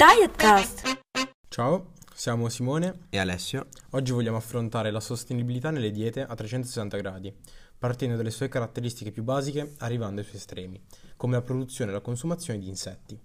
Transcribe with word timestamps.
Dietcast. 0.00 1.02
Ciao, 1.46 1.92
siamo 2.14 2.48
Simone 2.48 3.00
e 3.10 3.18
Alessio. 3.18 3.66
Oggi 3.90 4.12
vogliamo 4.12 4.38
affrontare 4.38 4.90
la 4.90 4.98
sostenibilità 4.98 5.68
nelle 5.70 5.90
diete 5.90 6.22
a 6.22 6.34
360 6.34 6.96
gradi, 6.96 7.36
partendo 7.78 8.16
dalle 8.16 8.30
sue 8.30 8.48
caratteristiche 8.48 9.10
più 9.10 9.22
basiche 9.24 9.74
arrivando 9.80 10.22
ai 10.22 10.26
suoi 10.26 10.38
estremi, 10.38 10.82
come 11.18 11.34
la 11.34 11.42
produzione 11.42 11.90
e 11.90 11.94
la 11.94 12.00
consumazione 12.00 12.58
di 12.58 12.68
insetti. 12.68 13.20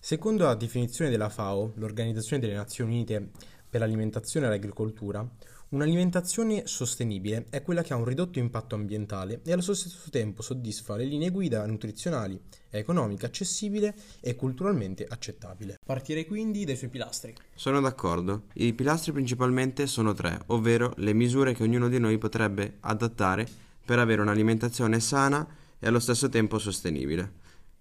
Secondo 0.00 0.44
la 0.44 0.54
definizione 0.54 1.10
della 1.10 1.28
FAO, 1.28 1.72
l'Organizzazione 1.74 2.40
delle 2.40 2.54
Nazioni 2.54 2.94
Unite 2.94 3.28
per 3.68 3.80
l'alimentazione 3.80 4.46
e 4.46 4.48
l'agricoltura, 4.48 5.28
Un'alimentazione 5.70 6.66
sostenibile 6.66 7.44
è 7.50 7.62
quella 7.62 7.82
che 7.82 7.92
ha 7.92 7.96
un 7.96 8.06
ridotto 8.06 8.38
impatto 8.38 8.74
ambientale 8.74 9.42
e 9.44 9.52
allo 9.52 9.60
stesso 9.60 10.08
tempo 10.08 10.40
soddisfa 10.40 10.96
le 10.96 11.04
linee 11.04 11.28
guida 11.28 11.66
nutrizionali, 11.66 12.40
è 12.70 12.78
economica, 12.78 13.26
accessibile 13.26 13.94
e 14.20 14.34
culturalmente 14.34 15.04
accettabile. 15.06 15.76
Partirei 15.84 16.26
quindi 16.26 16.64
dai 16.64 16.74
suoi 16.74 16.88
pilastri. 16.88 17.34
Sono 17.54 17.82
d'accordo. 17.82 18.44
I 18.54 18.72
pilastri 18.72 19.12
principalmente 19.12 19.86
sono 19.86 20.14
tre, 20.14 20.40
ovvero 20.46 20.94
le 20.96 21.12
misure 21.12 21.52
che 21.52 21.64
ognuno 21.64 21.88
di 21.88 21.98
noi 21.98 22.16
potrebbe 22.16 22.78
adattare 22.80 23.46
per 23.84 23.98
avere 23.98 24.22
un'alimentazione 24.22 25.00
sana 25.00 25.46
e 25.78 25.86
allo 25.86 26.00
stesso 26.00 26.30
tempo 26.30 26.58
sostenibile. 26.58 27.32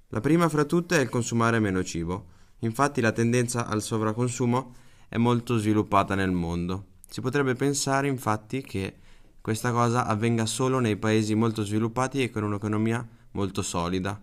La 0.10 0.20
prima 0.20 0.50
fra 0.50 0.66
tutte 0.66 0.98
è 0.98 1.02
il 1.02 1.10
consumare 1.10 1.60
meno 1.60 1.82
cibo. 1.86 2.26
Infatti 2.60 3.00
la 3.00 3.14
tendenza 3.14 3.66
al 3.66 3.82
sovraconsumo 3.82 4.76
è 5.08 5.16
molto 5.16 5.58
sviluppata 5.58 6.16
nel 6.16 6.32
mondo. 6.32 6.96
Si 7.10 7.22
potrebbe 7.22 7.56
pensare 7.56 8.08
infatti 8.08 8.62
che 8.62 8.96
questa 9.42 9.72
cosa 9.72 10.06
avvenga 10.06 10.46
solo 10.46 10.80
nei 10.80 10.98
paesi 10.98 11.34
molto 11.34 11.64
sviluppati 11.64 12.22
e 12.22 12.30
con 12.30 12.44
un'economia 12.44 13.08
molto 13.32 13.62
solida. 13.62 14.22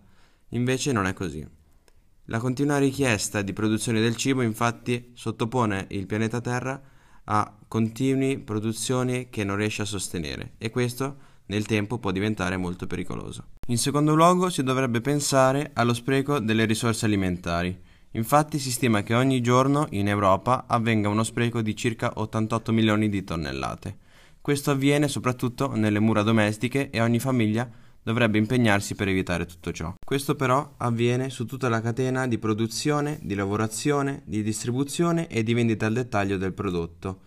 Invece 0.50 0.92
non 0.92 1.06
è 1.06 1.14
così. 1.14 1.46
La 2.26 2.38
continua 2.38 2.78
richiesta 2.78 3.42
di 3.42 3.52
produzione 3.52 4.00
del 4.00 4.16
cibo 4.16 4.42
infatti 4.42 5.12
sottopone 5.14 5.86
il 5.90 6.06
pianeta 6.06 6.40
Terra 6.40 6.80
a 7.24 7.56
continui 7.66 8.38
produzioni 8.38 9.28
che 9.30 9.44
non 9.44 9.56
riesce 9.56 9.82
a 9.82 9.86
sostenere 9.86 10.52
e 10.58 10.70
questo 10.70 11.32
nel 11.46 11.66
tempo 11.66 11.98
può 11.98 12.10
diventare 12.10 12.56
molto 12.56 12.86
pericoloso. 12.86 13.48
In 13.68 13.78
secondo 13.78 14.14
luogo 14.14 14.48
si 14.48 14.62
dovrebbe 14.62 15.00
pensare 15.00 15.70
allo 15.74 15.92
spreco 15.92 16.38
delle 16.38 16.64
risorse 16.64 17.04
alimentari. 17.04 17.78
Infatti 18.16 18.60
si 18.60 18.70
stima 18.70 19.02
che 19.02 19.14
ogni 19.14 19.40
giorno 19.40 19.86
in 19.90 20.06
Europa 20.06 20.66
avvenga 20.68 21.08
uno 21.08 21.24
spreco 21.24 21.62
di 21.62 21.74
circa 21.74 22.12
88 22.14 22.72
milioni 22.72 23.08
di 23.08 23.24
tonnellate. 23.24 23.98
Questo 24.40 24.70
avviene 24.70 25.08
soprattutto 25.08 25.74
nelle 25.74 25.98
mura 25.98 26.22
domestiche 26.22 26.90
e 26.90 27.00
ogni 27.00 27.18
famiglia 27.18 27.68
dovrebbe 28.04 28.38
impegnarsi 28.38 28.94
per 28.94 29.08
evitare 29.08 29.46
tutto 29.46 29.72
ciò. 29.72 29.94
Questo 30.04 30.36
però 30.36 30.74
avviene 30.76 31.28
su 31.28 31.44
tutta 31.44 31.68
la 31.68 31.80
catena 31.80 32.28
di 32.28 32.38
produzione, 32.38 33.18
di 33.20 33.34
lavorazione, 33.34 34.22
di 34.26 34.42
distribuzione 34.42 35.26
e 35.26 35.42
di 35.42 35.54
vendita 35.54 35.86
al 35.86 35.94
dettaglio 35.94 36.36
del 36.36 36.52
prodotto. 36.52 37.20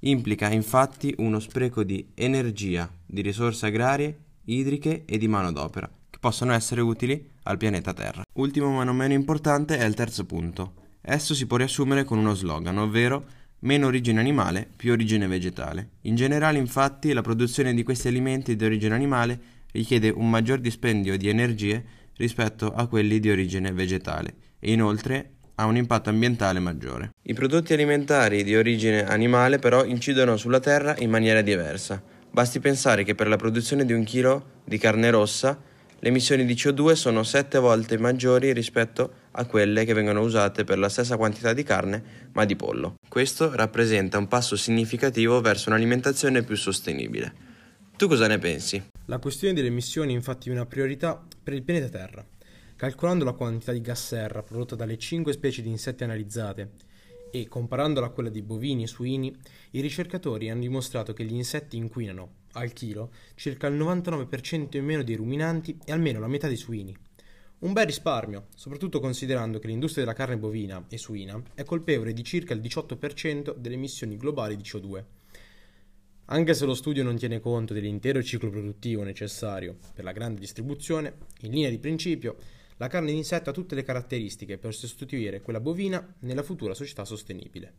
Implica 0.00 0.50
infatti 0.50 1.14
uno 1.18 1.38
spreco 1.38 1.84
di 1.84 2.08
energia, 2.14 2.90
di 3.06 3.20
risorse 3.20 3.66
agrarie, 3.66 4.18
idriche 4.46 5.04
e 5.04 5.16
di 5.16 5.28
manodopera, 5.28 5.88
che 6.10 6.18
possono 6.18 6.52
essere 6.52 6.80
utili 6.80 7.30
al 7.44 7.56
pianeta 7.56 7.92
Terra. 7.92 8.22
Ultimo 8.34 8.70
ma 8.70 8.84
non 8.84 8.96
meno 8.96 9.14
importante 9.14 9.78
è 9.78 9.84
il 9.84 9.94
terzo 9.94 10.24
punto. 10.24 10.74
Esso 11.00 11.34
si 11.34 11.46
può 11.46 11.56
riassumere 11.56 12.04
con 12.04 12.18
uno 12.18 12.34
slogan, 12.34 12.78
ovvero 12.78 13.24
meno 13.60 13.86
origine 13.86 14.20
animale, 14.20 14.68
più 14.76 14.92
origine 14.92 15.26
vegetale. 15.26 15.90
In 16.02 16.16
generale, 16.16 16.58
infatti, 16.58 17.12
la 17.12 17.22
produzione 17.22 17.74
di 17.74 17.82
questi 17.82 18.08
alimenti 18.08 18.56
di 18.56 18.64
origine 18.64 18.94
animale 18.94 19.38
richiede 19.72 20.08
un 20.10 20.30
maggior 20.30 20.58
dispendio 20.58 21.16
di 21.16 21.28
energie 21.28 21.84
rispetto 22.16 22.72
a 22.72 22.86
quelli 22.86 23.18
di 23.20 23.30
origine 23.30 23.72
vegetale 23.72 24.34
e 24.60 24.72
inoltre 24.72 25.30
ha 25.56 25.66
un 25.66 25.76
impatto 25.76 26.10
ambientale 26.10 26.58
maggiore. 26.60 27.10
I 27.22 27.34
prodotti 27.34 27.72
alimentari 27.72 28.44
di 28.44 28.56
origine 28.56 29.04
animale 29.04 29.58
però 29.58 29.84
incidono 29.84 30.36
sulla 30.36 30.60
terra 30.60 30.94
in 30.98 31.10
maniera 31.10 31.42
diversa. 31.42 32.02
Basti 32.30 32.60
pensare 32.60 33.04
che 33.04 33.14
per 33.14 33.28
la 33.28 33.36
produzione 33.36 33.84
di 33.84 33.92
un 33.92 34.04
chilo 34.04 34.60
di 34.64 34.78
carne 34.78 35.10
rossa 35.10 35.60
le 36.04 36.10
emissioni 36.10 36.44
di 36.44 36.52
CO2 36.52 36.92
sono 36.92 37.22
7 37.22 37.58
volte 37.58 37.96
maggiori 37.96 38.52
rispetto 38.52 39.10
a 39.30 39.46
quelle 39.46 39.86
che 39.86 39.94
vengono 39.94 40.20
usate 40.20 40.62
per 40.62 40.76
la 40.76 40.90
stessa 40.90 41.16
quantità 41.16 41.54
di 41.54 41.62
carne 41.62 42.28
ma 42.32 42.44
di 42.44 42.56
pollo. 42.56 42.96
Questo 43.08 43.56
rappresenta 43.56 44.18
un 44.18 44.28
passo 44.28 44.54
significativo 44.54 45.40
verso 45.40 45.70
un'alimentazione 45.70 46.42
più 46.42 46.56
sostenibile. 46.56 47.32
Tu 47.96 48.06
cosa 48.06 48.26
ne 48.26 48.38
pensi? 48.38 48.84
La 49.06 49.18
questione 49.18 49.54
delle 49.54 49.68
emissioni 49.68 50.12
è 50.12 50.16
infatti 50.16 50.50
una 50.50 50.66
priorità 50.66 51.24
per 51.42 51.54
il 51.54 51.62
pianeta 51.62 51.88
Terra. 51.88 52.26
Calcolando 52.76 53.24
la 53.24 53.32
quantità 53.32 53.72
di 53.72 53.80
gas 53.80 54.08
serra 54.08 54.42
prodotta 54.42 54.76
dalle 54.76 54.98
5 54.98 55.32
specie 55.32 55.62
di 55.62 55.70
insetti 55.70 56.04
analizzate 56.04 56.72
e 57.30 57.48
comparandola 57.48 58.08
a 58.08 58.10
quella 58.10 58.28
di 58.28 58.42
bovini 58.42 58.82
e 58.82 58.88
suini, 58.88 59.34
i 59.70 59.80
ricercatori 59.80 60.50
hanno 60.50 60.60
dimostrato 60.60 61.14
che 61.14 61.24
gli 61.24 61.32
insetti 61.32 61.78
inquinano 61.78 62.42
al 62.54 62.72
chilo 62.72 63.12
circa 63.34 63.66
il 63.68 63.76
99% 63.76 64.76
in 64.76 64.84
meno 64.84 65.02
dei 65.02 65.14
ruminanti 65.14 65.78
e 65.84 65.92
almeno 65.92 66.18
la 66.18 66.26
metà 66.26 66.48
dei 66.48 66.56
suini. 66.56 66.96
Un 67.60 67.72
bel 67.72 67.86
risparmio, 67.86 68.48
soprattutto 68.54 69.00
considerando 69.00 69.58
che 69.58 69.68
l'industria 69.68 70.04
della 70.04 70.16
carne 70.16 70.36
bovina 70.36 70.84
e 70.88 70.98
suina 70.98 71.42
è 71.54 71.64
colpevole 71.64 72.12
di 72.12 72.22
circa 72.22 72.52
il 72.52 72.60
18% 72.60 73.54
delle 73.56 73.76
emissioni 73.76 74.16
globali 74.16 74.56
di 74.56 74.62
CO2. 74.62 75.04
Anche 76.26 76.54
se 76.54 76.64
lo 76.64 76.74
studio 76.74 77.02
non 77.02 77.16
tiene 77.16 77.40
conto 77.40 77.74
dell'intero 77.74 78.22
ciclo 78.22 78.50
produttivo 78.50 79.02
necessario 79.02 79.76
per 79.94 80.04
la 80.04 80.12
grande 80.12 80.40
distribuzione, 80.40 81.18
in 81.40 81.52
linea 81.52 81.70
di 81.70 81.78
principio 81.78 82.36
la 82.78 82.88
carne 82.88 83.12
di 83.12 83.16
insetto 83.16 83.50
ha 83.50 83.52
tutte 83.52 83.74
le 83.74 83.82
caratteristiche 83.82 84.58
per 84.58 84.74
sostituire 84.74 85.40
quella 85.40 85.60
bovina 85.60 86.14
nella 86.20 86.42
futura 86.42 86.74
società 86.74 87.04
sostenibile. 87.04 87.72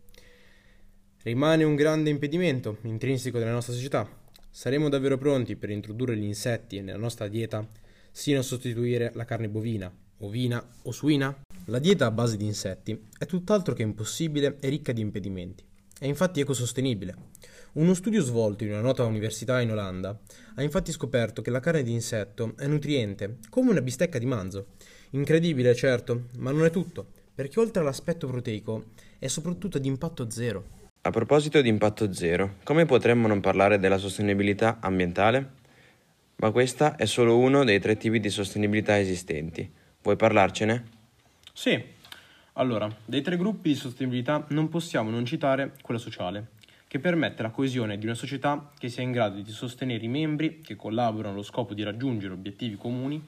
Rimane 1.23 1.63
un 1.63 1.75
grande 1.75 2.09
impedimento 2.09 2.77
intrinseco 2.83 3.37
della 3.39 3.51
nostra 3.51 3.73
società, 3.73 4.07
Saremo 4.57 4.87
davvero 4.87 5.17
pronti 5.17 5.57
per 5.57 5.69
introdurre 5.69 6.15
gli 6.15 6.23
insetti 6.23 6.79
nella 6.79 6.97
nostra 6.97 7.27
dieta, 7.27 7.67
sino 8.09 8.39
a 8.39 8.41
sostituire 8.41 9.11
la 9.13 9.25
carne 9.25 9.49
bovina, 9.49 9.93
ovina 10.19 10.65
o 10.83 10.93
suina? 10.93 11.41
La 11.65 11.77
dieta 11.77 12.05
a 12.05 12.11
base 12.11 12.37
di 12.37 12.45
insetti 12.45 12.97
è 13.17 13.25
tutt'altro 13.25 13.73
che 13.73 13.81
impossibile 13.81 14.55
e 14.61 14.69
ricca 14.69 14.93
di 14.93 15.01
impedimenti. 15.01 15.61
È 15.99 16.05
infatti 16.05 16.39
ecosostenibile. 16.39 17.15
Uno 17.73 17.93
studio 17.93 18.21
svolto 18.21 18.63
in 18.63 18.69
una 18.69 18.79
nota 18.79 19.03
università 19.03 19.59
in 19.59 19.71
Olanda 19.71 20.17
ha 20.55 20.63
infatti 20.63 20.93
scoperto 20.93 21.41
che 21.41 21.51
la 21.51 21.59
carne 21.59 21.83
di 21.83 21.91
insetto 21.91 22.53
è 22.55 22.65
nutriente, 22.65 23.39
come 23.49 23.71
una 23.71 23.81
bistecca 23.81 24.19
di 24.19 24.25
manzo. 24.25 24.67
Incredibile, 25.09 25.75
certo, 25.75 26.27
ma 26.37 26.51
non 26.51 26.63
è 26.63 26.69
tutto, 26.69 27.05
perché 27.35 27.59
oltre 27.59 27.81
all'aspetto 27.81 28.25
proteico 28.25 28.85
è 29.19 29.27
soprattutto 29.27 29.79
di 29.79 29.89
impatto 29.89 30.29
zero. 30.29 30.74
A 31.05 31.11
proposito 31.11 31.61
di 31.61 31.69
impatto 31.69 32.11
zero, 32.13 32.55
come 32.63 32.85
potremmo 32.85 33.27
non 33.27 33.39
parlare 33.39 33.77
della 33.77 33.99
sostenibilità 33.99 34.79
ambientale? 34.81 35.51
Ma 36.37 36.49
questa 36.49 36.95
è 36.95 37.05
solo 37.05 37.37
uno 37.37 37.63
dei 37.63 37.79
tre 37.79 37.95
tipi 37.95 38.19
di 38.19 38.31
sostenibilità 38.31 38.97
esistenti. 38.97 39.71
Vuoi 40.01 40.15
parlarcene? 40.15 40.83
Sì. 41.53 41.79
Allora, 42.53 42.91
dei 43.05 43.21
tre 43.21 43.37
gruppi 43.37 43.69
di 43.69 43.75
sostenibilità 43.75 44.45
non 44.49 44.67
possiamo 44.67 45.11
non 45.11 45.25
citare 45.25 45.73
quella 45.83 45.99
sociale, 45.99 46.47
che 46.87 46.97
permette 46.97 47.43
la 47.43 47.51
coesione 47.51 47.99
di 47.99 48.05
una 48.05 48.15
società 48.15 48.71
che 48.75 48.89
sia 48.89 49.03
in 49.03 49.11
grado 49.11 49.39
di 49.39 49.51
sostenere 49.51 50.03
i 50.03 50.07
membri 50.07 50.61
che 50.61 50.75
collaborano 50.75 51.35
allo 51.35 51.43
scopo 51.43 51.75
di 51.75 51.83
raggiungere 51.83 52.33
obiettivi 52.33 52.77
comuni, 52.77 53.23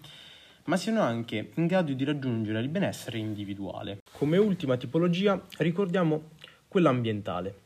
ma 0.63 0.77
siano 0.77 1.01
anche 1.01 1.51
in 1.53 1.67
grado 1.67 1.93
di 1.93 2.03
raggiungere 2.03 2.59
il 2.59 2.69
benessere 2.69 3.19
individuale. 3.19 3.99
Come 4.13 4.37
ultima 4.37 4.77
tipologia 4.77 5.39
ricordiamo 5.59 6.31
quella 6.67 6.89
ambientale 6.89 7.65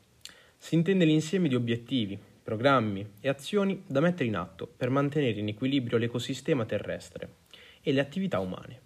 si 0.62 0.76
intende 0.76 1.04
l'insieme 1.04 1.48
di 1.48 1.56
obiettivi, 1.56 2.16
programmi 2.40 3.04
e 3.20 3.28
azioni 3.28 3.82
da 3.84 3.98
mettere 3.98 4.26
in 4.26 4.36
atto 4.36 4.68
per 4.68 4.90
mantenere 4.90 5.40
in 5.40 5.48
equilibrio 5.48 5.98
l'ecosistema 5.98 6.64
terrestre 6.64 7.30
e 7.82 7.90
le 7.90 7.98
attività 7.98 8.38
umane. 8.38 8.80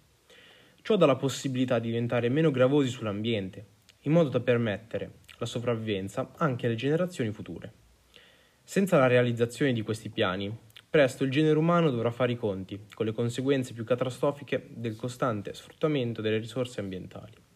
Ciò 0.81 0.95
dà 0.95 1.05
la 1.05 1.15
possibilità 1.15 1.77
di 1.77 1.89
diventare 1.89 2.29
meno 2.29 2.49
gravosi 2.49 2.89
sull'ambiente, 2.89 3.65
in 4.01 4.11
modo 4.11 4.29
da 4.29 4.39
permettere 4.39 5.11
la 5.37 5.45
sopravvivenza 5.45 6.31
anche 6.37 6.65
alle 6.65 6.73
generazioni 6.73 7.31
future. 7.31 7.71
Senza 8.63 8.97
la 8.97 9.05
realizzazione 9.05 9.71
di 9.71 9.83
questi 9.83 10.09
piani, 10.09 10.51
presto 10.89 11.23
il 11.23 11.29
genere 11.29 11.59
umano 11.59 11.91
dovrà 11.91 12.09
fare 12.09 12.31
i 12.31 12.37
conti 12.37 12.85
con 12.91 13.05
le 13.05 13.11
conseguenze 13.11 13.73
più 13.73 13.83
catastrofiche 13.83 14.65
del 14.69 14.95
costante 14.95 15.53
sfruttamento 15.53 16.23
delle 16.23 16.39
risorse 16.39 16.79
ambientali. 16.79 17.46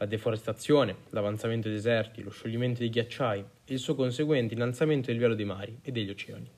La 0.00 0.06
deforestazione, 0.06 0.94
l'avanzamento 1.10 1.66
dei 1.66 1.76
deserti, 1.76 2.22
lo 2.22 2.30
scioglimento 2.30 2.78
dei 2.78 2.88
ghiacciai 2.88 3.44
e 3.64 3.72
il 3.72 3.80
suo 3.80 3.96
conseguente 3.96 4.54
innalzamento 4.54 5.06
del 5.06 5.16
livello 5.16 5.34
dei 5.34 5.44
mari 5.44 5.76
e 5.82 5.90
degli 5.90 6.08
oceani. 6.08 6.48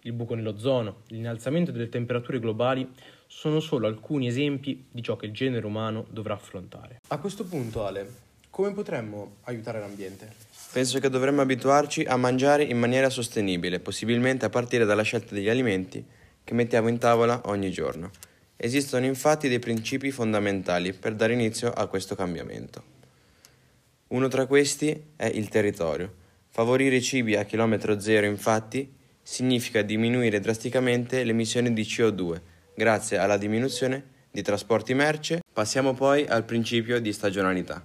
Il 0.00 0.12
buco 0.12 0.34
nell'ozono, 0.34 1.02
l'innalzamento 1.06 1.70
delle 1.70 1.88
temperature 1.88 2.40
globali 2.40 2.90
sono 3.28 3.60
solo 3.60 3.86
alcuni 3.86 4.26
esempi 4.26 4.86
di 4.90 5.00
ciò 5.00 5.14
che 5.14 5.26
il 5.26 5.32
genere 5.32 5.64
umano 5.64 6.06
dovrà 6.10 6.34
affrontare. 6.34 7.02
A 7.06 7.18
questo 7.18 7.44
punto, 7.44 7.86
Ale, 7.86 8.06
come 8.50 8.72
potremmo 8.72 9.36
aiutare 9.42 9.78
l'ambiente? 9.78 10.32
Penso 10.72 10.98
che 10.98 11.08
dovremmo 11.08 11.40
abituarci 11.40 12.02
a 12.02 12.16
mangiare 12.16 12.64
in 12.64 12.80
maniera 12.80 13.10
sostenibile, 13.10 13.78
possibilmente 13.78 14.44
a 14.44 14.50
partire 14.50 14.84
dalla 14.84 15.02
scelta 15.02 15.36
degli 15.36 15.48
alimenti 15.48 16.04
che 16.42 16.54
mettiamo 16.54 16.88
in 16.88 16.98
tavola 16.98 17.42
ogni 17.44 17.70
giorno. 17.70 18.10
Esistono 18.64 19.06
infatti 19.06 19.48
dei 19.48 19.58
principi 19.58 20.12
fondamentali 20.12 20.92
per 20.92 21.16
dare 21.16 21.32
inizio 21.32 21.72
a 21.72 21.88
questo 21.88 22.14
cambiamento. 22.14 22.84
Uno 24.10 24.28
tra 24.28 24.46
questi 24.46 25.06
è 25.16 25.26
il 25.26 25.48
territorio. 25.48 26.14
Favorire 26.48 26.94
i 26.94 27.02
cibi 27.02 27.34
a 27.34 27.42
chilometro 27.42 27.98
zero, 27.98 28.24
infatti, 28.24 28.88
significa 29.20 29.82
diminuire 29.82 30.38
drasticamente 30.38 31.24
le 31.24 31.32
emissioni 31.32 31.72
di 31.72 31.82
CO2 31.82 32.40
grazie 32.76 33.18
alla 33.18 33.36
diminuzione 33.36 34.04
di 34.30 34.42
trasporti 34.42 34.94
merce. 34.94 35.40
Passiamo 35.52 35.92
poi 35.92 36.24
al 36.24 36.44
principio 36.44 37.00
di 37.00 37.12
stagionalità. 37.12 37.84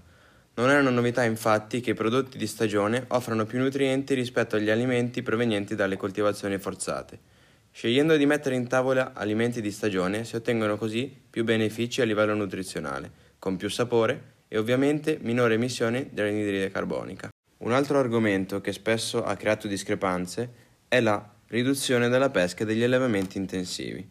Non 0.54 0.70
è 0.70 0.78
una 0.78 0.92
novità 0.92 1.24
infatti 1.24 1.80
che 1.80 1.90
i 1.92 1.96
prodotti 1.96 2.38
di 2.38 2.46
stagione 2.46 3.06
offrano 3.08 3.48
più 3.48 3.58
nutrienti 3.58 4.14
rispetto 4.14 4.58
agli 4.58 4.70
alimenti 4.70 5.24
provenienti 5.24 5.74
dalle 5.74 5.98
coltivazioni 5.98 6.60
forzate. 6.60 7.37
Scegliendo 7.78 8.18
di 8.18 8.26
mettere 8.26 8.56
in 8.56 8.68
tavola 8.68 9.14
alimenti 9.14 9.62
di 9.62 9.70
stagione 9.70 10.26
si 10.26 10.36
ottengono 10.36 10.78
così 10.78 11.16
più 11.30 11.44
benefici 11.44 12.02
a 12.02 12.06
livello 12.06 12.34
nutrizionale, 12.34 13.12
con 13.38 13.56
più 13.56 13.70
sapore 13.70 14.46
e 14.48 14.58
ovviamente 14.58 15.20
minore 15.22 15.54
emissione 15.54 16.08
di 16.12 16.20
anidride 16.20 16.72
carbonica. 16.72 17.30
Un 17.58 17.74
altro 17.74 18.00
argomento 18.00 18.62
che 18.62 18.74
spesso 18.74 19.24
ha 19.24 19.36
creato 19.36 19.68
discrepanze 19.68 20.50
è 20.88 21.00
la 21.02 21.24
riduzione 21.50 22.10
della 22.10 22.32
pesca 22.32 22.64
e 22.64 22.66
degli 22.66 22.82
allevamenti 22.82 23.38
intensivi. 23.38 24.10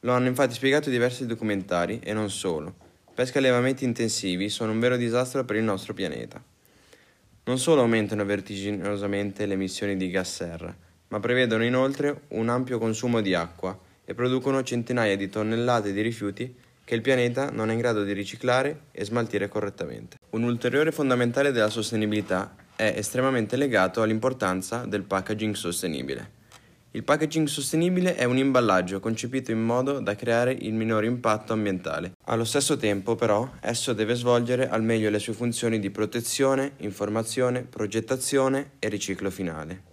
Lo 0.00 0.12
hanno 0.12 0.28
infatti 0.28 0.52
spiegato 0.52 0.90
diversi 0.90 1.24
documentari 1.24 2.00
e 2.04 2.12
non 2.12 2.28
solo. 2.28 2.74
Pesca 3.14 3.36
e 3.36 3.38
allevamenti 3.38 3.84
intensivi 3.84 4.50
sono 4.50 4.72
un 4.72 4.80
vero 4.80 4.98
disastro 4.98 5.46
per 5.46 5.56
il 5.56 5.64
nostro 5.64 5.94
pianeta. 5.94 6.44
Non 7.44 7.58
solo 7.58 7.80
aumentano 7.80 8.26
vertiginosamente 8.26 9.46
le 9.46 9.54
emissioni 9.54 9.96
di 9.96 10.10
gas 10.10 10.30
serra, 10.30 10.76
ma 11.08 11.20
prevedono 11.20 11.64
inoltre 11.64 12.22
un 12.28 12.48
ampio 12.48 12.78
consumo 12.78 13.20
di 13.20 13.34
acqua 13.34 13.78
e 14.04 14.14
producono 14.14 14.62
centinaia 14.62 15.16
di 15.16 15.28
tonnellate 15.28 15.92
di 15.92 16.00
rifiuti 16.00 16.54
che 16.84 16.94
il 16.94 17.02
pianeta 17.02 17.50
non 17.50 17.68
è 17.68 17.74
in 17.74 17.78
grado 17.78 18.02
di 18.02 18.12
riciclare 18.12 18.84
e 18.92 19.04
smaltire 19.04 19.48
correttamente. 19.48 20.16
Un 20.30 20.44
ulteriore 20.44 20.90
fondamentale 20.90 21.52
della 21.52 21.68
sostenibilità 21.68 22.54
è 22.74 22.94
estremamente 22.96 23.56
legato 23.56 24.00
all'importanza 24.00 24.86
del 24.86 25.02
packaging 25.02 25.54
sostenibile. 25.54 26.36
Il 26.92 27.04
packaging 27.04 27.46
sostenibile 27.46 28.16
è 28.16 28.24
un 28.24 28.38
imballaggio 28.38 28.98
concepito 28.98 29.50
in 29.50 29.62
modo 29.62 30.00
da 30.00 30.14
creare 30.14 30.52
il 30.52 30.72
minore 30.72 31.06
impatto 31.06 31.52
ambientale. 31.52 32.12
Allo 32.24 32.44
stesso 32.44 32.78
tempo, 32.78 33.14
però, 33.14 33.46
esso 33.60 33.92
deve 33.92 34.14
svolgere 34.14 34.70
al 34.70 34.82
meglio 34.82 35.10
le 35.10 35.18
sue 35.18 35.34
funzioni 35.34 35.78
di 35.78 35.90
protezione, 35.90 36.72
informazione, 36.78 37.62
progettazione 37.62 38.70
e 38.78 38.88
riciclo 38.88 39.28
finale. 39.28 39.87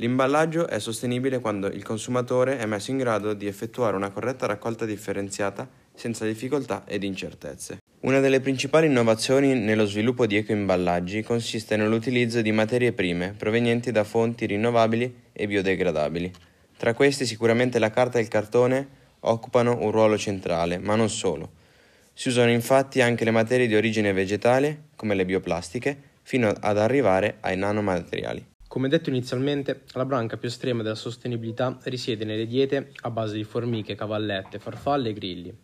L'imballaggio 0.00 0.66
è 0.66 0.78
sostenibile 0.78 1.40
quando 1.40 1.66
il 1.66 1.84
consumatore 1.84 2.56
è 2.56 2.64
messo 2.64 2.90
in 2.90 2.96
grado 2.96 3.34
di 3.34 3.46
effettuare 3.46 3.96
una 3.96 4.08
corretta 4.08 4.46
raccolta 4.46 4.86
differenziata 4.86 5.68
senza 5.94 6.24
difficoltà 6.24 6.84
ed 6.86 7.02
incertezze. 7.02 7.82
Una 8.00 8.20
delle 8.20 8.40
principali 8.40 8.86
innovazioni 8.86 9.52
nello 9.52 9.84
sviluppo 9.84 10.24
di 10.24 10.38
ecoimballaggi 10.38 11.22
consiste 11.22 11.76
nell'utilizzo 11.76 12.40
di 12.40 12.50
materie 12.50 12.94
prime 12.94 13.34
provenienti 13.36 13.92
da 13.92 14.02
fonti 14.02 14.46
rinnovabili 14.46 15.14
e 15.34 15.46
biodegradabili. 15.46 16.32
Tra 16.78 16.94
queste 16.94 17.26
sicuramente 17.26 17.78
la 17.78 17.90
carta 17.90 18.18
e 18.18 18.22
il 18.22 18.28
cartone 18.28 18.88
occupano 19.20 19.76
un 19.82 19.90
ruolo 19.90 20.16
centrale, 20.16 20.78
ma 20.78 20.94
non 20.94 21.10
solo. 21.10 21.50
Si 22.14 22.28
usano 22.28 22.50
infatti 22.50 23.02
anche 23.02 23.24
le 23.24 23.32
materie 23.32 23.66
di 23.66 23.76
origine 23.76 24.14
vegetale, 24.14 24.84
come 24.96 25.14
le 25.14 25.26
bioplastiche, 25.26 25.94
fino 26.22 26.48
ad 26.48 26.78
arrivare 26.78 27.36
ai 27.40 27.58
nanomateriali. 27.58 28.46
Come 28.70 28.86
detto 28.86 29.08
inizialmente, 29.08 29.82
la 29.94 30.04
branca 30.04 30.36
più 30.36 30.46
estrema 30.46 30.84
della 30.84 30.94
sostenibilità 30.94 31.76
risiede 31.82 32.24
nelle 32.24 32.46
diete 32.46 32.92
a 33.00 33.10
base 33.10 33.34
di 33.34 33.42
formiche, 33.42 33.96
cavallette, 33.96 34.60
farfalle 34.60 35.08
e 35.08 35.12
grilli 35.12 35.58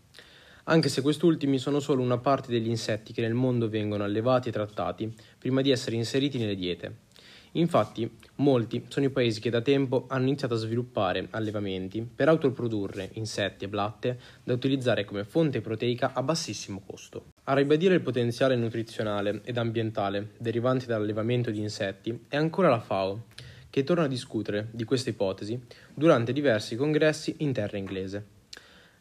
anche 0.69 0.88
se 0.88 1.03
quest'ultimi 1.03 1.58
sono 1.58 1.79
solo 1.79 2.03
una 2.03 2.19
parte 2.19 2.50
degli 2.50 2.69
insetti 2.69 3.12
che 3.12 3.20
nel 3.20 3.35
mondo 3.35 3.69
vengono 3.69 4.03
allevati 4.03 4.49
e 4.49 4.53
trattati 4.53 5.14
prima 5.38 5.61
di 5.61 5.70
essere 5.70 5.94
inseriti 5.94 6.38
nelle 6.38 6.56
diete. 6.56 7.05
Infatti, 7.53 8.11
molti 8.37 8.85
sono 8.88 9.06
i 9.06 9.11
paesi 9.11 9.41
che 9.41 9.49
da 9.49 9.61
tempo 9.61 10.06
hanno 10.09 10.26
iniziato 10.26 10.55
a 10.55 10.59
sviluppare 10.59 11.29
allevamenti 11.31 12.02
per 12.02 12.29
autoprodurre 12.29 13.11
insetti 13.12 13.64
e 13.64 13.69
blatte 13.69 14.19
da 14.43 14.55
utilizzare 14.55 15.05
come 15.05 15.25
fonte 15.25 15.61
proteica 15.61 16.12
a 16.12 16.23
bassissimo 16.23 16.82
costo. 16.85 17.36
A 17.49 17.55
ribadire 17.55 17.95
il 17.95 18.01
potenziale 18.01 18.57
nutrizionale 18.57 19.41
ed 19.45 19.57
ambientale 19.57 20.31
derivante 20.37 20.87
dall'allevamento 20.87 21.53
di 21.53 21.61
insetti 21.61 22.25
è 22.27 22.35
ancora 22.35 22.69
la 22.69 22.81
FAO, 22.81 23.27
che 23.71 23.85
torna 23.85 24.03
a 24.03 24.09
discutere 24.09 24.67
di 24.73 24.83
questa 24.83 25.11
ipotesi 25.11 25.57
durante 25.95 26.33
diversi 26.33 26.75
congressi 26.75 27.37
in 27.39 27.53
terra 27.53 27.77
inglese. 27.77 28.27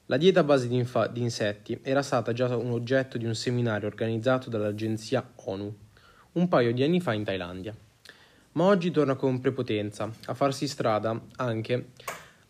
La 0.06 0.18
dieta 0.18 0.42
a 0.42 0.44
base 0.44 0.68
di, 0.68 0.76
infa- 0.76 1.08
di 1.08 1.22
insetti 1.22 1.80
era 1.82 2.04
stata 2.04 2.34
già 2.34 2.56
un 2.56 2.70
oggetto 2.70 3.18
di 3.18 3.26
un 3.26 3.34
seminario 3.34 3.88
organizzato 3.88 4.52
dall'agenzia 4.52 5.28
ONU 5.34 5.76
un 6.34 6.48
paio 6.48 6.72
di 6.72 6.84
anni 6.84 7.02
fa 7.02 7.14
in 7.14 7.24
Thailandia. 7.24 7.76
Ma 8.52 8.66
oggi 8.66 8.92
torna 8.92 9.16
con 9.16 9.40
prepotenza 9.40 10.08
a 10.26 10.36
farsi 10.36 10.68
strada 10.68 11.20
anche 11.38 11.94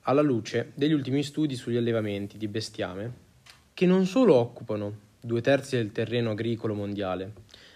alla 0.02 0.22
luce 0.22 0.74
degli 0.76 0.92
ultimi 0.92 1.24
studi 1.24 1.56
sugli 1.56 1.78
allevamenti 1.78 2.38
di 2.38 2.50
bestiame, 2.50 3.14
che 3.74 3.86
non 3.86 4.06
solo 4.06 4.36
occupano 4.36 5.04
due 5.26 5.42
terzi 5.42 5.76
del 5.76 5.92
terreno 5.92 6.32
agricolo 6.32 6.76
mondiale, 6.76 7.34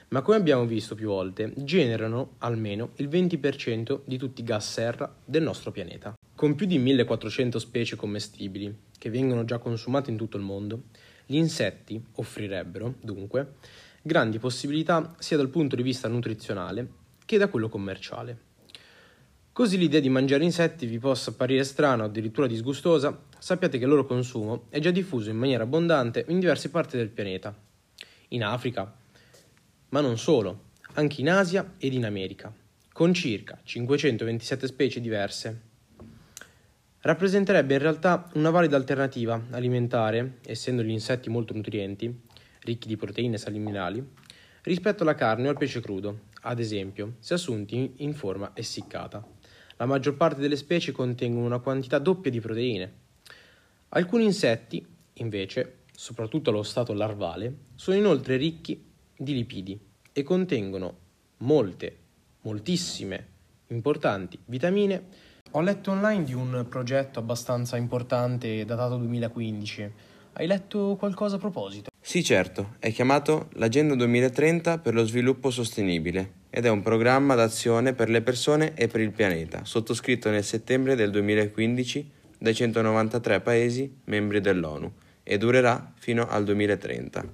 ma 0.09 0.21
come 0.21 0.37
abbiamo 0.37 0.65
visto 0.65 0.95
più 0.95 1.07
volte, 1.07 1.51
generano 1.55 2.35
almeno 2.39 2.91
il 2.97 3.09
20% 3.09 4.01
di 4.05 4.17
tutti 4.17 4.41
i 4.41 4.43
gas 4.43 4.71
serra 4.71 5.13
del 5.25 5.41
nostro 5.41 5.71
pianeta. 5.71 6.13
Con 6.35 6.55
più 6.55 6.67
di 6.67 6.77
1400 6.77 7.59
specie 7.59 7.95
commestibili, 7.95 8.73
che 8.97 9.09
vengono 9.09 9.45
già 9.45 9.57
consumate 9.57 10.11
in 10.11 10.17
tutto 10.17 10.37
il 10.37 10.43
mondo, 10.43 10.83
gli 11.25 11.35
insetti 11.35 12.01
offrirebbero, 12.15 12.95
dunque, 13.01 13.55
grandi 14.01 14.39
possibilità 14.39 15.15
sia 15.19 15.37
dal 15.37 15.49
punto 15.49 15.75
di 15.75 15.83
vista 15.83 16.07
nutrizionale 16.07 16.87
che 17.25 17.37
da 17.37 17.47
quello 17.47 17.69
commerciale. 17.69 18.48
Così 19.59 19.77
l'idea 19.77 19.99
di 19.99 20.07
mangiare 20.07 20.45
insetti 20.45 20.85
vi 20.85 20.99
possa 20.99 21.31
apparire 21.31 21.65
strana 21.65 22.03
o 22.03 22.05
addirittura 22.05 22.47
disgustosa, 22.47 23.23
sappiate 23.39 23.77
che 23.77 23.83
il 23.83 23.89
loro 23.89 24.05
consumo 24.05 24.67
è 24.69 24.79
già 24.79 24.89
diffuso 24.89 25.31
in 25.31 25.35
maniera 25.35 25.63
abbondante 25.63 26.23
in 26.29 26.39
diverse 26.39 26.69
parti 26.69 26.95
del 26.95 27.09
pianeta. 27.09 27.53
In 28.29 28.45
Africa, 28.45 28.89
ma 29.89 29.99
non 29.99 30.17
solo, 30.17 30.67
anche 30.93 31.19
in 31.19 31.29
Asia 31.29 31.73
ed 31.77 31.91
in 31.91 32.05
America, 32.05 32.53
con 32.93 33.13
circa 33.13 33.59
527 33.61 34.65
specie 34.65 35.01
diverse 35.01 35.61
rappresenterebbe 37.01 37.73
in 37.73 37.81
realtà 37.81 38.29
una 38.35 38.51
valida 38.51 38.77
alternativa 38.77 39.43
alimentare, 39.49 40.37
essendo 40.45 40.83
gli 40.83 40.91
insetti 40.91 41.29
molto 41.29 41.53
nutrienti, 41.53 42.17
ricchi 42.61 42.87
di 42.87 42.95
proteine 42.95 43.35
e 43.35 43.39
sali 43.39 43.59
minerali, 43.59 44.07
rispetto 44.63 45.03
alla 45.03 45.15
carne 45.15 45.47
o 45.47 45.49
al 45.49 45.57
pesce 45.57 45.81
crudo, 45.81 46.27
ad 46.43 46.59
esempio, 46.59 47.15
se 47.19 47.33
assunti 47.33 47.95
in 47.97 48.13
forma 48.13 48.51
essiccata. 48.53 49.38
La 49.79 49.85
maggior 49.85 50.15
parte 50.15 50.41
delle 50.41 50.57
specie 50.57 50.91
contengono 50.91 51.45
una 51.45 51.59
quantità 51.59 51.99
doppia 51.99 52.29
di 52.29 52.41
proteine. 52.41 52.93
Alcuni 53.89 54.25
insetti, 54.25 54.85
invece, 55.13 55.83
soprattutto 55.93 56.49
allo 56.49 56.63
stato 56.63 56.91
larvale, 56.91 57.59
sono 57.75 57.95
inoltre 57.95 58.35
ricchi 58.35 58.91
di 59.15 59.33
lipidi 59.33 59.79
e 60.11 60.23
contengono 60.23 60.97
molte, 61.37 61.97
moltissime, 62.41 63.27
importanti 63.67 64.37
vitamine 64.45 65.27
ho 65.51 65.61
letto 65.61 65.91
online 65.91 66.25
di 66.25 66.33
un 66.33 66.65
progetto 66.69 67.17
abbastanza 67.17 67.75
importante 67.75 68.65
datato 68.65 68.97
2015. 68.97 69.91
Hai 70.33 70.45
letto 70.45 70.95
qualcosa 70.99 71.37
a 71.37 71.39
proposito? 71.39 71.88
Sì, 72.09 72.23
certo, 72.23 72.73
è 72.79 72.91
chiamato 72.91 73.49
l'Agenda 73.57 73.93
2030 73.93 74.79
per 74.79 74.95
lo 74.95 75.05
sviluppo 75.05 75.51
sostenibile 75.51 76.47
ed 76.49 76.65
è 76.65 76.69
un 76.69 76.81
programma 76.81 77.35
d'azione 77.35 77.93
per 77.93 78.09
le 78.09 78.23
persone 78.23 78.73
e 78.73 78.87
per 78.87 79.01
il 79.01 79.11
pianeta, 79.11 79.63
sottoscritto 79.63 80.31
nel 80.31 80.43
settembre 80.43 80.95
del 80.95 81.11
2015 81.11 82.11
dai 82.39 82.55
193 82.55 83.41
Paesi 83.41 83.97
membri 84.05 84.41
dell'ONU 84.41 84.91
e 85.21 85.37
durerà 85.37 85.93
fino 85.97 86.27
al 86.27 86.45
2030. 86.45 87.31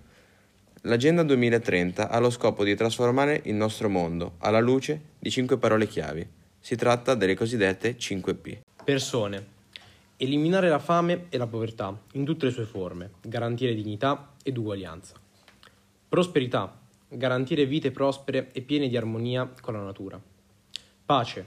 L'Agenda 0.81 1.23
2030 1.23 2.09
ha 2.09 2.19
lo 2.19 2.29
scopo 2.29 2.65
di 2.65 2.75
trasformare 2.75 3.43
il 3.45 3.55
nostro 3.55 3.87
mondo 3.87 4.33
alla 4.39 4.59
luce 4.59 4.99
di 5.17 5.31
cinque 5.31 5.57
parole 5.57 5.87
chiavi 5.87 6.27
si 6.59 6.75
tratta 6.75 7.15
delle 7.15 7.35
cosiddette 7.35 7.95
5P. 7.95 8.57
Persone. 8.83 9.53
Eliminare 10.17 10.67
la 10.67 10.79
fame 10.79 11.27
e 11.29 11.37
la 11.37 11.47
povertà 11.47 11.97
in 12.13 12.25
tutte 12.25 12.47
le 12.47 12.51
sue 12.51 12.65
forme, 12.65 13.11
garantire 13.21 13.73
dignità 13.73 14.33
ed 14.45 14.57
uguaglianza. 14.57 15.15
Prosperità. 16.07 16.79
Garantire 17.07 17.65
vite 17.65 17.89
prospere 17.89 18.51
e 18.51 18.61
piene 18.61 18.87
di 18.87 18.95
armonia 18.95 19.51
con 19.59 19.73
la 19.73 19.81
natura. 19.81 20.21
Pace, 21.05 21.45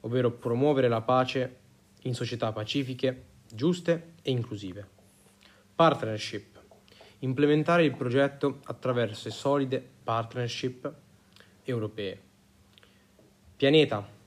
ovvero 0.00 0.30
promuovere 0.30 0.88
la 0.88 1.02
pace 1.02 1.56
in 2.02 2.14
società 2.14 2.50
pacifiche, 2.52 3.24
giuste 3.52 4.12
e 4.22 4.30
inclusive. 4.30 4.88
Partnership. 5.74 6.58
Implementare 7.18 7.84
il 7.84 7.94
progetto 7.94 8.60
attraverso 8.64 9.30
solide 9.30 9.86
partnership 10.02 10.90
europee. 11.64 12.20
Pianeta 13.56 14.18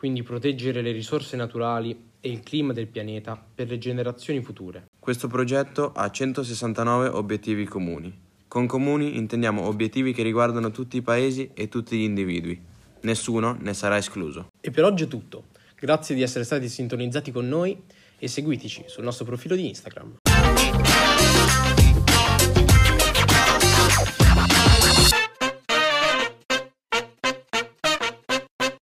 quindi 0.00 0.22
proteggere 0.22 0.80
le 0.80 0.92
risorse 0.92 1.36
naturali 1.36 2.12
e 2.20 2.30
il 2.30 2.40
clima 2.40 2.72
del 2.72 2.86
pianeta 2.86 3.36
per 3.36 3.68
le 3.68 3.76
generazioni 3.76 4.42
future. 4.42 4.89
Questo 5.00 5.28
progetto 5.28 5.92
ha 5.94 6.10
169 6.10 7.08
obiettivi 7.08 7.64
comuni. 7.64 8.14
Con 8.46 8.66
comuni 8.66 9.16
intendiamo 9.16 9.66
obiettivi 9.66 10.12
che 10.12 10.22
riguardano 10.22 10.70
tutti 10.70 10.98
i 10.98 11.02
paesi 11.02 11.50
e 11.54 11.68
tutti 11.68 11.96
gli 11.96 12.02
individui. 12.02 12.60
Nessuno 13.00 13.56
ne 13.58 13.72
sarà 13.72 13.96
escluso. 13.96 14.50
E 14.60 14.70
per 14.70 14.84
oggi 14.84 15.04
è 15.04 15.08
tutto. 15.08 15.44
Grazie 15.74 16.14
di 16.14 16.20
essere 16.20 16.44
stati 16.44 16.68
sintonizzati 16.68 17.32
con 17.32 17.48
noi 17.48 17.82
e 18.18 18.28
seguiteci 18.28 18.84
sul 18.88 19.04
nostro 19.04 19.24
profilo 19.24 19.56
di 19.56 19.68
Instagram. 19.68 20.19